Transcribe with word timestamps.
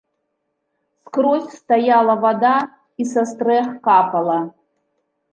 Скрозь 1.01 1.51
стаяла 1.59 2.15
вада 2.23 2.53
і 3.03 3.07
са 3.11 3.25
стрэх 3.33 3.67
капала. 3.85 4.39